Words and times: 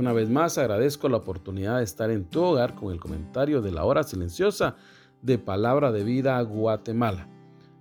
Una 0.00 0.14
vez 0.14 0.30
más 0.30 0.56
agradezco 0.56 1.10
la 1.10 1.18
oportunidad 1.18 1.76
de 1.76 1.84
estar 1.84 2.10
en 2.10 2.24
tu 2.24 2.42
hogar 2.42 2.74
con 2.74 2.90
el 2.90 2.98
comentario 2.98 3.60
de 3.60 3.70
la 3.70 3.84
hora 3.84 4.02
silenciosa 4.02 4.76
de 5.20 5.36
Palabra 5.36 5.92
de 5.92 6.04
Vida 6.04 6.40
Guatemala. 6.40 7.28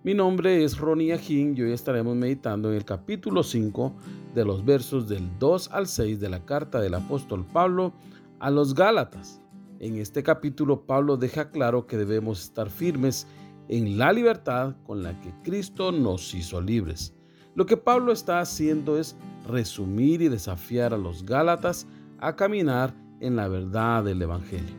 Mi 0.04 0.14
nombre 0.14 0.66
es 0.66 0.77
Ronnie 0.77 1.13
Ajín 1.13 1.55
y 1.55 1.62
hoy 1.62 1.72
estaremos 1.72 2.18
meditando 2.18 2.72
en 2.72 2.76
el 2.76 2.84
capítulo 2.84 3.41
5 3.41 3.94
de 4.36 4.44
los 4.44 4.66
versos 4.66 5.08
del 5.08 5.30
2 5.40 5.70
al 5.72 5.88
6 5.88 6.20
de 6.20 6.27
la 6.27 6.44
carta 6.44 6.82
del 6.82 6.96
apóstol 6.96 7.46
Pablo 7.46 7.94
a 8.40 8.52
los 8.52 8.76
Gálatas. 8.76 9.40
En 9.80 9.96
este 9.96 10.22
capítulo 10.22 10.86
Pablo 10.86 11.16
deja 11.16 11.52
claro 11.52 11.88
que 11.88 11.96
debemos 11.96 12.44
estar 12.44 12.70
firmes 12.70 13.27
en 13.70 13.98
la 13.98 14.12
libertad 14.12 14.76
con 14.84 15.04
la 15.04 15.18
que 15.21 15.34
Cristo 15.41 15.93
nos 15.93 16.34
hizo 16.34 16.60
libres. 16.60 17.13
Lo 17.55 17.65
que 17.65 17.77
Pablo 17.77 18.12
está 18.12 18.41
haciendo 18.41 18.99
es 18.99 19.15
resumir 19.48 20.21
y 20.21 20.27
desafiar 20.27 20.93
a 20.93 20.98
los 20.98 21.26
Gálatas 21.26 21.88
a 22.21 22.35
caminar 22.35 22.93
en 23.20 23.35
la 23.35 23.48
verdad 23.48 24.03
del 24.03 24.21
Evangelio. 24.21 24.75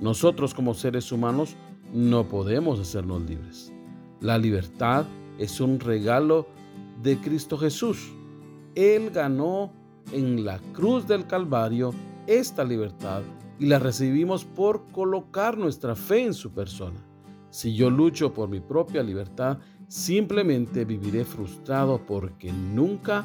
Nosotros 0.00 0.54
como 0.54 0.74
seres 0.74 1.10
humanos 1.12 1.56
no 1.92 2.28
podemos 2.28 2.78
hacernos 2.78 3.22
libres. 3.22 3.72
La 4.20 4.38
libertad 4.38 5.06
es 5.38 5.60
un 5.60 5.80
regalo 5.80 6.46
de 7.02 7.18
Cristo 7.18 7.56
Jesús. 7.56 8.12
Él 8.74 9.10
ganó 9.10 9.72
en 10.12 10.44
la 10.44 10.58
cruz 10.72 11.06
del 11.06 11.26
Calvario 11.26 11.92
esta 12.26 12.64
libertad 12.64 13.22
y 13.58 13.66
la 13.66 13.78
recibimos 13.78 14.44
por 14.44 14.86
colocar 14.92 15.56
nuestra 15.56 15.94
fe 15.94 16.24
en 16.24 16.34
su 16.34 16.52
persona. 16.52 16.98
Si 17.50 17.74
yo 17.74 17.90
lucho 17.90 18.32
por 18.32 18.48
mi 18.48 18.60
propia 18.60 19.02
libertad, 19.02 19.58
simplemente 19.88 20.84
viviré 20.84 21.24
frustrado 21.24 22.00
porque 22.06 22.52
nunca 22.52 23.24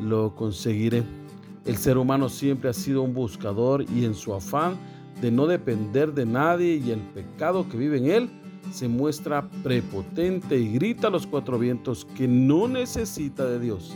lo 0.00 0.34
conseguiré. 0.34 1.19
El 1.64 1.76
ser 1.76 1.98
humano 1.98 2.28
siempre 2.28 2.70
ha 2.70 2.72
sido 2.72 3.02
un 3.02 3.12
buscador 3.12 3.84
y 3.94 4.04
en 4.04 4.14
su 4.14 4.32
afán 4.32 4.76
de 5.20 5.30
no 5.30 5.46
depender 5.46 6.14
de 6.14 6.24
nadie 6.24 6.76
y 6.76 6.90
el 6.90 7.00
pecado 7.00 7.68
que 7.68 7.76
vive 7.76 7.98
en 7.98 8.06
él, 8.06 8.30
se 8.72 8.88
muestra 8.88 9.46
prepotente 9.62 10.58
y 10.58 10.72
grita 10.72 11.08
a 11.08 11.10
los 11.10 11.26
cuatro 11.26 11.58
vientos 11.58 12.06
que 12.16 12.26
no 12.26 12.66
necesita 12.66 13.44
de 13.44 13.60
Dios. 13.60 13.94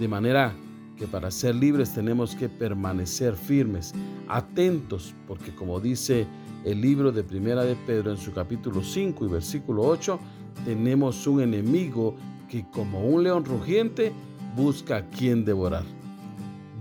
De 0.00 0.08
manera 0.08 0.52
que 0.96 1.06
para 1.06 1.30
ser 1.30 1.54
libres 1.54 1.94
tenemos 1.94 2.34
que 2.34 2.48
permanecer 2.48 3.36
firmes, 3.36 3.94
atentos, 4.26 5.14
porque 5.28 5.54
como 5.54 5.78
dice 5.78 6.26
el 6.64 6.80
libro 6.80 7.12
de 7.12 7.22
Primera 7.22 7.62
de 7.62 7.76
Pedro 7.86 8.10
en 8.10 8.16
su 8.16 8.32
capítulo 8.32 8.82
5 8.82 9.26
y 9.26 9.28
versículo 9.28 9.82
8, 9.82 10.18
tenemos 10.64 11.24
un 11.28 11.42
enemigo 11.42 12.16
que 12.48 12.64
como 12.70 13.06
un 13.06 13.22
león 13.22 13.44
rugiente 13.44 14.12
busca 14.56 14.96
a 14.96 15.10
quien 15.10 15.44
devorar 15.44 15.84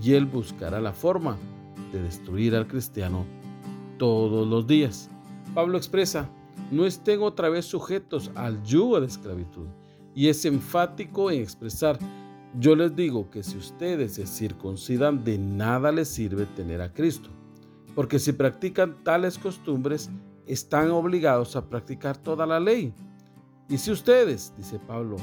y 0.02 0.14
Él 0.14 0.26
buscará 0.26 0.80
la 0.80 0.94
forma 0.94 1.38
de 1.92 2.02
destruir 2.02 2.56
al 2.56 2.68
cristiano 2.68 3.26
todos 3.98 4.48
los 4.48 4.68
días. 4.68 5.10
Pablo 5.54 5.78
expresa, 5.78 6.30
no 6.72 6.86
estén 6.86 7.22
otra 7.22 7.50
vez 7.50 7.66
sujetos 7.66 8.32
al 8.36 8.62
yugo 8.64 9.00
de 9.00 9.08
esclavitud 9.08 9.68
y 10.14 10.30
es 10.30 10.46
enfático 10.46 11.30
en 11.30 11.42
expresar, 11.42 12.00
yo 12.58 12.76
les 12.76 12.96
digo 12.96 13.30
que 13.30 13.44
si 13.44 13.58
ustedes 13.58 14.14
se 14.14 14.26
circuncidan, 14.26 15.24
de 15.24 15.38
nada 15.38 15.92
les 15.92 16.08
sirve 16.08 16.46
tener 16.46 16.82
a 16.82 16.94
Cristo, 16.94 17.30
porque 17.94 18.18
si 18.18 18.32
practican 18.32 19.04
tales 19.04 19.38
costumbres, 19.38 20.10
están 20.48 20.92
obligados 20.92 21.56
a 21.56 21.68
practicar 21.68 22.18
toda 22.18 22.46
la 22.46 22.60
ley. 22.60 22.94
Y 23.68 23.78
si 23.78 23.92
ustedes, 23.92 24.54
dice 24.58 24.80
Pablo, 24.80 25.18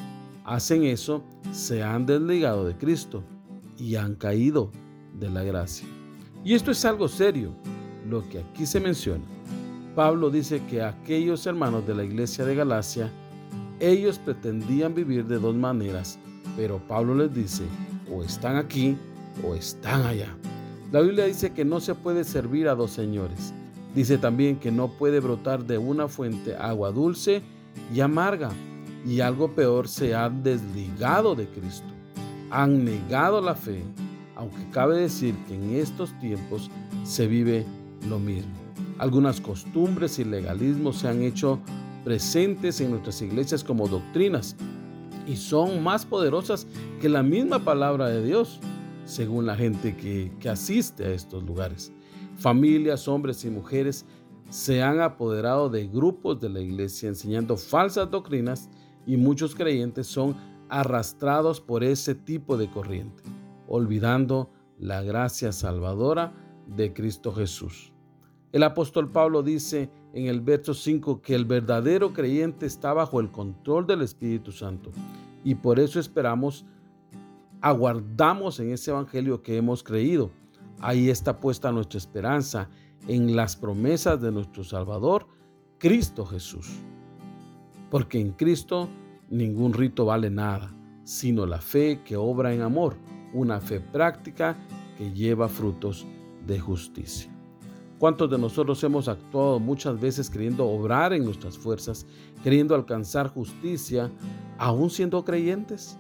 hacen 0.44 0.84
eso, 0.84 1.22
se 1.53 1.82
han 1.82 2.05
desligado 2.05 2.66
de 2.66 2.77
Cristo 2.77 3.22
y 3.78 3.97
han 3.97 4.15
caído 4.15 4.71
de 5.19 5.31
la 5.31 5.43
gracia. 5.43 5.87
Y 6.44 6.55
esto 6.55 6.71
es 6.71 6.84
algo 6.84 7.09
serio, 7.09 7.55
lo 8.09 8.28
que 8.28 8.41
aquí 8.41 8.66
se 8.66 8.81
menciona. 8.81 9.25
Pablo 9.94 10.31
dice 10.31 10.62
que 10.69 10.83
aquellos 10.83 11.47
hermanos 11.47 11.87
de 11.87 11.94
la 11.94 12.05
iglesia 12.05 12.44
de 12.44 12.55
Galacia, 12.55 13.11
ellos 13.78 14.19
pretendían 14.19 14.94
vivir 14.94 15.27
de 15.27 15.38
dos 15.38 15.55
maneras, 15.55 16.19
pero 16.56 16.78
Pablo 16.88 17.15
les 17.15 17.34
dice, 17.34 17.65
o 18.11 18.22
están 18.22 18.56
aquí 18.56 18.97
o 19.44 19.55
están 19.55 20.03
allá. 20.03 20.34
La 20.91 21.00
Biblia 21.00 21.27
dice 21.27 21.53
que 21.53 21.65
no 21.65 21.81
se 21.81 21.94
puede 21.94 22.25
servir 22.25 22.69
a 22.69 22.75
dos 22.75 22.91
señores. 22.91 23.53
Dice 23.94 24.19
también 24.19 24.56
que 24.59 24.71
no 24.71 24.88
puede 24.88 25.21
brotar 25.21 25.65
de 25.65 25.78
una 25.78 26.09
fuente 26.09 26.56
agua 26.56 26.91
dulce 26.91 27.43
y 27.94 28.00
amarga. 28.00 28.50
Y 29.06 29.21
algo 29.21 29.53
peor, 29.55 29.88
se 29.88 30.15
han 30.15 30.43
desligado 30.43 31.34
de 31.34 31.49
Cristo 31.49 31.93
han 32.52 32.84
negado 32.84 33.40
la 33.40 33.54
fe, 33.54 33.82
aunque 34.36 34.68
cabe 34.70 35.00
decir 35.00 35.34
que 35.48 35.54
en 35.54 35.76
estos 35.76 36.16
tiempos 36.20 36.70
se 37.02 37.26
vive 37.26 37.64
lo 38.08 38.18
mismo. 38.18 38.52
Algunas 38.98 39.40
costumbres 39.40 40.18
y 40.18 40.24
legalismos 40.24 40.98
se 40.98 41.08
han 41.08 41.22
hecho 41.22 41.58
presentes 42.04 42.80
en 42.80 42.90
nuestras 42.90 43.22
iglesias 43.22 43.64
como 43.64 43.88
doctrinas 43.88 44.54
y 45.26 45.36
son 45.36 45.82
más 45.82 46.04
poderosas 46.04 46.66
que 47.00 47.08
la 47.08 47.22
misma 47.22 47.64
palabra 47.64 48.08
de 48.08 48.22
Dios, 48.22 48.60
según 49.06 49.46
la 49.46 49.56
gente 49.56 49.96
que, 49.96 50.30
que 50.38 50.48
asiste 50.48 51.04
a 51.04 51.10
estos 51.10 51.42
lugares. 51.44 51.90
Familias, 52.36 53.08
hombres 53.08 53.44
y 53.44 53.50
mujeres 53.50 54.04
se 54.50 54.82
han 54.82 55.00
apoderado 55.00 55.70
de 55.70 55.86
grupos 55.86 56.38
de 56.38 56.50
la 56.50 56.60
iglesia 56.60 57.08
enseñando 57.08 57.56
falsas 57.56 58.10
doctrinas 58.10 58.69
y 59.06 59.16
muchos 59.16 59.54
creyentes 59.54 60.06
son 60.06 60.36
arrastrados 60.72 61.60
por 61.60 61.84
ese 61.84 62.15
tipo 62.15 62.56
de 62.56 62.71
corriente, 62.71 63.22
olvidando 63.69 64.50
la 64.78 65.03
gracia 65.03 65.53
salvadora 65.53 66.33
de 66.66 66.94
Cristo 66.94 67.31
Jesús. 67.31 67.93
El 68.53 68.62
apóstol 68.62 69.12
Pablo 69.12 69.43
dice 69.43 69.91
en 70.15 70.28
el 70.28 70.41
verso 70.41 70.72
5 70.72 71.21
que 71.21 71.34
el 71.34 71.44
verdadero 71.44 72.15
creyente 72.15 72.65
está 72.65 72.94
bajo 72.94 73.21
el 73.21 73.31
control 73.31 73.87
del 73.87 74.00
Espíritu 74.00 74.50
Santo 74.50 74.91
y 75.44 75.56
por 75.56 75.78
eso 75.78 76.00
esperamos, 76.00 76.65
aguardamos 77.61 78.59
en 78.59 78.72
ese 78.72 78.93
evangelio 78.93 79.43
que 79.43 79.59
hemos 79.59 79.82
creído. 79.82 80.31
Ahí 80.81 81.11
está 81.11 81.38
puesta 81.38 81.71
nuestra 81.71 81.99
esperanza 81.99 82.71
en 83.09 83.37
las 83.37 83.56
promesas 83.56 84.22
de 84.22 84.32
nuestro 84.32 84.65
Salvador, 84.65 85.27
Cristo 85.77 86.25
Jesús. 86.25 86.78
Porque 87.91 88.19
en 88.19 88.32
Cristo 88.32 88.88
Ningún 89.32 89.72
rito 89.72 90.04
vale 90.04 90.28
nada, 90.28 90.76
sino 91.04 91.47
la 91.47 91.59
fe 91.59 92.03
que 92.04 92.19
obra 92.19 92.53
en 92.53 92.60
amor, 92.60 92.98
una 93.32 93.62
fe 93.62 93.81
práctica 93.81 94.59
que 94.98 95.10
lleva 95.10 95.48
frutos 95.48 96.06
de 96.47 96.60
justicia. 96.60 97.32
¿Cuántos 97.98 98.28
de 98.28 98.37
nosotros 98.37 98.84
hemos 98.84 99.09
actuado 99.09 99.59
muchas 99.59 99.99
veces 99.99 100.29
queriendo 100.29 100.69
obrar 100.69 101.14
en 101.14 101.25
nuestras 101.25 101.56
fuerzas, 101.56 102.05
queriendo 102.44 102.75
alcanzar 102.75 103.29
justicia, 103.29 104.11
aún 104.58 104.90
siendo 104.90 105.25
creyentes? 105.25 105.96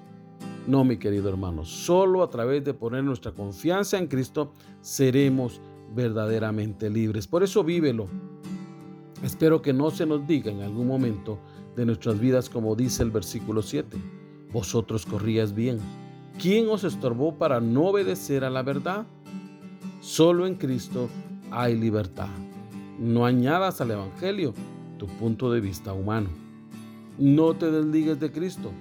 No, 0.66 0.84
mi 0.84 0.98
querido 0.98 1.30
hermano, 1.30 1.64
solo 1.64 2.22
a 2.22 2.28
través 2.28 2.62
de 2.64 2.74
poner 2.74 3.02
nuestra 3.02 3.32
confianza 3.32 3.96
en 3.96 4.08
Cristo 4.08 4.52
seremos 4.82 5.58
verdaderamente 5.94 6.90
libres. 6.90 7.26
Por 7.26 7.42
eso 7.42 7.64
vívelo. 7.64 8.08
Espero 9.24 9.62
que 9.62 9.72
no 9.72 9.90
se 9.90 10.04
nos 10.04 10.26
diga 10.26 10.52
en 10.52 10.60
algún 10.60 10.86
momento, 10.86 11.38
de 11.76 11.86
nuestras 11.86 12.20
vidas, 12.20 12.48
como 12.50 12.74
dice 12.76 13.02
el 13.02 13.10
versículo 13.10 13.62
7. 13.62 13.96
Vosotros 14.52 15.06
corrías 15.06 15.54
bien. 15.54 15.78
¿Quién 16.40 16.68
os 16.68 16.84
estorbó 16.84 17.36
para 17.36 17.60
no 17.60 17.86
obedecer 17.86 18.44
a 18.44 18.50
la 18.50 18.62
verdad? 18.62 19.06
Solo 20.00 20.46
en 20.46 20.56
Cristo 20.56 21.08
hay 21.50 21.76
libertad. 21.76 22.28
No 22.98 23.24
añadas 23.24 23.80
al 23.80 23.90
Evangelio 23.90 24.54
tu 24.98 25.06
punto 25.06 25.50
de 25.50 25.60
vista 25.60 25.92
humano. 25.92 26.28
No 27.18 27.54
te 27.54 27.70
desligues 27.70 28.20
de 28.20 28.32
Cristo. 28.32 28.72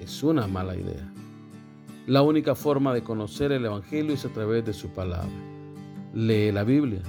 Es 0.00 0.22
una 0.22 0.46
mala 0.46 0.76
idea. 0.76 1.12
La 2.06 2.22
única 2.22 2.54
forma 2.54 2.94
de 2.94 3.02
conocer 3.02 3.52
el 3.52 3.64
Evangelio 3.64 4.14
es 4.14 4.24
a 4.24 4.30
través 4.30 4.64
de 4.64 4.72
su 4.72 4.88
palabra. 4.88 5.28
Lee 6.14 6.50
la 6.52 6.64
Biblia, 6.64 7.02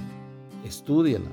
estudiala, 0.64 1.30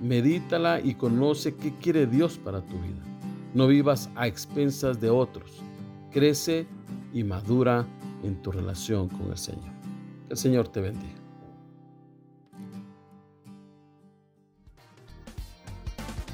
medítala 0.00 0.80
y 0.80 0.94
conoce 0.94 1.54
qué 1.56 1.72
quiere 1.80 2.06
Dios 2.06 2.36
para 2.36 2.60
tu 2.60 2.74
vida. 2.78 3.15
No 3.56 3.66
vivas 3.66 4.10
a 4.16 4.26
expensas 4.26 5.00
de 5.00 5.08
otros. 5.08 5.50
Crece 6.10 6.66
y 7.14 7.24
madura 7.24 7.86
en 8.22 8.42
tu 8.42 8.52
relación 8.52 9.08
con 9.08 9.30
el 9.30 9.38
Señor. 9.38 9.72
Que 10.26 10.34
el 10.34 10.36
Señor 10.36 10.68
te 10.68 10.82
bendiga. 10.82 11.14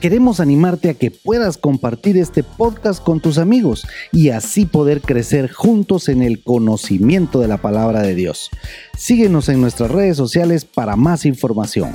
Queremos 0.00 0.40
animarte 0.40 0.90
a 0.90 0.94
que 0.94 1.12
puedas 1.12 1.58
compartir 1.58 2.16
este 2.16 2.42
podcast 2.42 3.00
con 3.00 3.20
tus 3.20 3.38
amigos 3.38 3.86
y 4.10 4.30
así 4.30 4.66
poder 4.66 5.00
crecer 5.00 5.48
juntos 5.52 6.08
en 6.08 6.22
el 6.22 6.42
conocimiento 6.42 7.38
de 7.38 7.46
la 7.46 7.58
palabra 7.58 8.02
de 8.02 8.16
Dios. 8.16 8.50
Síguenos 8.98 9.48
en 9.48 9.60
nuestras 9.60 9.92
redes 9.92 10.16
sociales 10.16 10.64
para 10.64 10.96
más 10.96 11.24
información. 11.24 11.92